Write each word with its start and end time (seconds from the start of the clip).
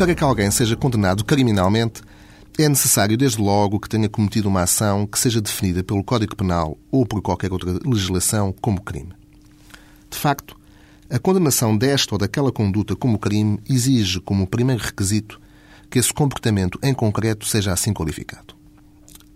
Para 0.00 0.14
que 0.14 0.24
alguém 0.24 0.50
seja 0.50 0.74
condenado 0.76 1.22
criminalmente, 1.26 2.00
é 2.58 2.66
necessário, 2.66 3.18
desde 3.18 3.38
logo, 3.38 3.78
que 3.78 3.86
tenha 3.86 4.08
cometido 4.08 4.48
uma 4.48 4.62
ação 4.62 5.06
que 5.06 5.18
seja 5.18 5.42
definida 5.42 5.84
pelo 5.84 6.02
Código 6.02 6.34
Penal 6.34 6.78
ou 6.90 7.04
por 7.04 7.20
qualquer 7.20 7.52
outra 7.52 7.78
legislação 7.84 8.50
como 8.62 8.80
crime. 8.80 9.12
De 10.10 10.16
facto, 10.16 10.56
a 11.10 11.18
condenação 11.18 11.76
desta 11.76 12.14
ou 12.14 12.18
daquela 12.18 12.50
conduta 12.50 12.96
como 12.96 13.18
crime 13.18 13.60
exige, 13.68 14.20
como 14.20 14.46
primeiro 14.46 14.82
requisito, 14.82 15.38
que 15.90 15.98
esse 15.98 16.14
comportamento 16.14 16.78
em 16.82 16.94
concreto 16.94 17.46
seja 17.46 17.70
assim 17.70 17.92
qualificado. 17.92 18.54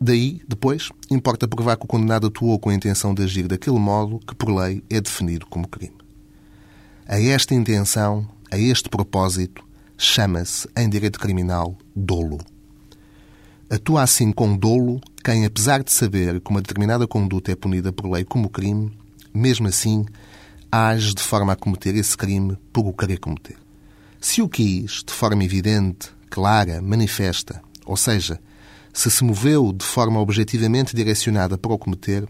Daí, 0.01 0.41
depois, 0.49 0.89
importa 1.11 1.47
provar 1.47 1.77
que 1.77 1.85
o 1.85 1.89
condenado 1.89 2.29
atuou 2.29 2.59
com 2.59 2.71
a 2.71 2.75
intenção 2.75 3.13
de 3.13 3.23
agir 3.23 3.47
daquele 3.47 3.79
modo 3.79 4.19
que, 4.27 4.35
por 4.35 4.49
lei, 4.49 4.83
é 4.89 4.99
definido 4.99 5.45
como 5.45 5.69
crime. 5.69 5.99
A 7.07 7.21
esta 7.21 7.55
intenção, 7.55 8.27
a 8.51 8.57
este 8.59 8.89
propósito, 8.89 9.63
chama-se, 9.97 10.69
em 10.77 10.89
direito 10.89 11.19
criminal, 11.19 11.77
dolo. 11.95 12.39
Atua 13.71 14.03
assim 14.03 14.31
com 14.31 14.57
dolo 14.57 15.01
quem, 15.23 15.45
apesar 15.45 15.83
de 15.83 15.93
saber 15.93 16.41
que 16.41 16.51
uma 16.51 16.61
determinada 16.61 17.07
conduta 17.07 17.51
é 17.51 17.57
punida 17.57 17.93
por 17.93 18.11
lei 18.11 18.25
como 18.25 18.51
crime, 18.51 18.93
mesmo 19.33 19.67
assim 19.67 20.05
age 20.71 21.15
de 21.15 21.23
forma 21.23 21.53
a 21.53 21.57
cometer 21.57 21.95
esse 21.95 22.17
crime 22.17 22.59
por 22.73 22.87
o 22.87 22.93
querer 22.93 23.19
cometer. 23.19 23.57
Se 24.21 24.43
o 24.43 24.49
quis, 24.49 25.03
de 25.07 25.13
forma 25.13 25.45
evidente, 25.45 26.11
clara, 26.29 26.83
manifesta, 26.83 27.63
ou 27.87 27.97
seja, 27.97 28.41
se 28.93 29.11
se 29.11 29.25
moveu 29.25 29.73
de 29.73 29.85
forma 29.85 30.21
objetivamente 30.21 30.95
direcionada 30.95 31.57
para 31.57 31.73
o 31.73 31.79
cometer, 31.79 32.29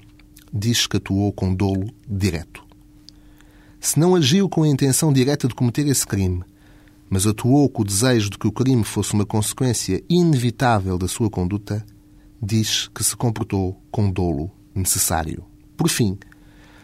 diz 0.53 0.87
que 0.87 0.97
atuou 0.97 1.33
com 1.33 1.55
dolo 1.55 1.93
direto. 2.09 2.65
Se 3.81 3.99
não 3.99 4.15
agiu 4.15 4.49
com 4.49 4.63
a 4.63 4.69
intenção 4.69 5.13
direta 5.13 5.49
de 5.49 5.55
cometer 5.55 5.87
esse 5.87 6.07
crime, 6.07 6.43
mas 7.09 7.27
atuou 7.27 7.69
com 7.69 7.83
o 7.83 7.85
desejo 7.85 8.31
de 8.31 8.39
que 8.39 8.47
o 8.47 8.53
crime 8.53 8.85
fosse 8.85 9.15
uma 9.15 9.27
consequência 9.27 10.03
inevitável 10.09 10.99
da 10.99 11.09
sua 11.09 11.31
conduta, 11.31 11.85
diz 12.43 12.89
que 12.95 13.05
se 13.05 13.17
comportou 13.17 13.81
com 13.91 14.11
dolo 14.11 14.51
necessário. 14.75 15.45
Por 15.77 15.89
fim, 15.89 16.19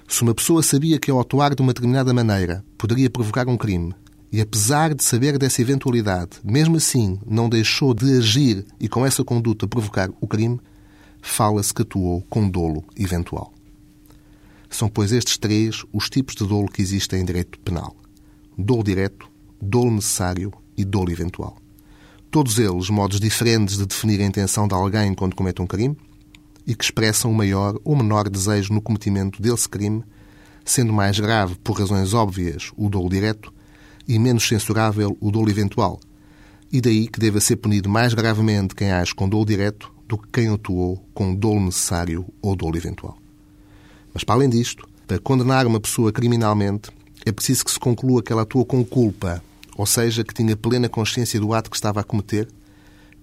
se 0.09 0.23
uma 0.23 0.35
pessoa 0.35 0.63
sabia 0.63 0.99
que 0.99 1.11
ao 1.11 1.21
atuar 1.21 1.55
de 1.55 1.63
uma 1.63 1.73
determinada 1.73 2.13
maneira 2.13 2.65
poderia 2.77 3.09
provocar 3.09 3.49
um 3.49 3.57
crime, 3.57 3.95
e 4.33 4.41
apesar 4.41 4.95
de 4.95 5.03
saber 5.03 5.39
dessa 5.39 5.61
eventualidade, 5.61 6.39
mesmo 6.45 6.77
assim 6.77 7.19
não 7.27 7.49
deixou 7.49 7.93
de 7.93 8.17
agir 8.17 8.65
e 8.79 8.89
com 8.89 9.05
essa 9.05 9.25
conduta 9.25 9.67
provocar 9.67 10.09
o 10.21 10.27
crime, 10.27 10.61
fala-se 11.21 11.75
que 11.75 11.83
atuou 11.83 12.23
com 12.23 12.49
dolo 12.49 12.85
eventual. 12.97 13.53
São, 14.69 14.89
pois, 14.89 15.11
estes 15.11 15.37
três 15.37 15.85
os 15.93 16.09
tipos 16.09 16.37
de 16.37 16.47
dolo 16.47 16.69
que 16.69 16.81
existem 16.81 17.21
em 17.21 17.25
direito 17.25 17.59
penal: 17.59 17.97
dolo 18.57 18.85
direto, 18.85 19.29
dolo 19.61 19.93
necessário 19.93 20.53
e 20.77 20.85
dolo 20.85 21.11
eventual. 21.11 21.57
Todos 22.31 22.59
eles 22.59 22.89
modos 22.89 23.19
diferentes 23.19 23.77
de 23.77 23.87
definir 23.87 24.21
a 24.21 24.25
intenção 24.25 24.69
de 24.69 24.75
alguém 24.75 25.15
quando 25.15 25.35
comete 25.35 25.61
um 25.61 25.67
crime 25.67 25.97
e 26.67 26.75
que 26.75 26.85
expressam 26.85 27.31
o 27.31 27.35
maior 27.35 27.79
ou 27.85 27.97
menor 27.97 28.29
desejo 28.29 28.73
no 28.73 28.81
cometimento 28.81 29.43
desse 29.43 29.69
crime, 29.69 30.05
sendo 30.65 30.93
mais 30.93 31.19
grave, 31.19 31.57
por 31.57 31.79
razões 31.79 32.15
óbvias, 32.15 32.71
o 32.77 32.89
dolo 32.89 33.09
direto 33.09 33.53
e 34.07 34.19
menos 34.19 34.47
censurável 34.47 35.17
o 35.21 35.31
dolo 35.31 35.51
eventual. 35.51 35.99
E 36.73 36.81
daí 36.81 37.09
que 37.09 37.19
deva 37.19 37.41
ser 37.41 37.57
punido 37.57 37.89
mais 37.89 38.15
gravemente 38.15 38.75
quem 38.75 38.93
age 38.93 39.15
com 39.15 39.29
dolo 39.29 39.45
direto 39.45 39.93
do 40.07 40.17
que 40.17 40.29
quem 40.33 40.49
atuou 40.49 41.05
com 41.13 41.35
dolo 41.35 41.61
necessário 41.61 42.25
ou 42.41 42.55
dolo 42.55 42.77
eventual. 42.77 43.19
Mas, 44.15 44.25
para 44.25 44.37
além 44.37 44.49
disto, 44.49 44.89
para 45.07 45.19
condenar 45.19 45.67
uma 45.67 45.81
pessoa 45.81 46.13
criminalmente, 46.13 46.91
é 47.25 47.33
preciso 47.33 47.65
que 47.65 47.71
se 47.71 47.79
conclua 47.79 48.23
que 48.23 48.33
ela 48.33 48.43
atuou 48.43 48.65
com 48.65 48.85
culpa, 48.85 49.43
ou 49.81 49.87
seja, 49.87 50.23
que 50.23 50.35
tinha 50.35 50.55
plena 50.55 50.91
consciência 50.91 51.41
do 51.41 51.55
ato 51.55 51.71
que 51.71 51.77
estava 51.77 52.01
a 52.01 52.05
cometer, 52.05 52.47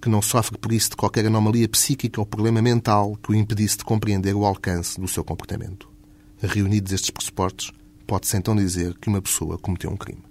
que 0.02 0.08
não 0.08 0.20
sofre 0.20 0.58
por 0.58 0.72
isso 0.72 0.90
de 0.90 0.96
qualquer 0.96 1.24
anomalia 1.24 1.68
psíquica 1.68 2.20
ou 2.20 2.26
problema 2.26 2.60
mental 2.60 3.16
que 3.22 3.30
o 3.30 3.34
impedisse 3.36 3.78
de 3.78 3.84
compreender 3.84 4.34
o 4.34 4.44
alcance 4.44 5.00
do 5.00 5.06
seu 5.06 5.22
comportamento. 5.22 5.88
Reunidos 6.42 6.92
estes 6.92 7.10
pressupostos, 7.10 7.70
pode-se 8.08 8.36
então 8.36 8.56
dizer 8.56 8.98
que 9.00 9.08
uma 9.08 9.22
pessoa 9.22 9.56
cometeu 9.56 9.88
um 9.88 9.96
crime. 9.96 10.24